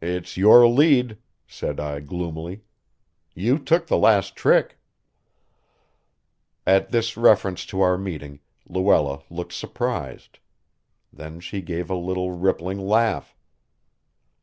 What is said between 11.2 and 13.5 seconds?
she gave a little rippling laugh.